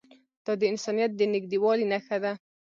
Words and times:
دا 0.45 0.53
د 0.61 0.63
انسانیت 0.71 1.11
د 1.15 1.21
نږدېوالي 1.33 1.85
نښه 1.91 2.17
ده. 2.23 2.31